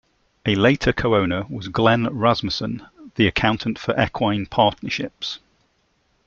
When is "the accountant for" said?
3.17-3.93